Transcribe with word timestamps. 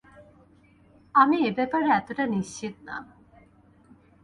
আমি 1.15 1.37
এ 1.47 1.51
ব্যাপারে 1.57 1.87
এতটা 1.91 2.23
নিশ্চিত 2.27 2.75
না। 2.87 2.95